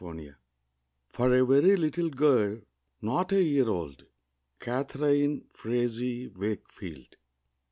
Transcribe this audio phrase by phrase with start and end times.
[0.03, 0.35] Sunshine
[1.09, 2.61] For a Very Little Girl,
[3.03, 4.03] Not a Year Old.
[4.59, 7.17] Catharine Frazee Wakefield.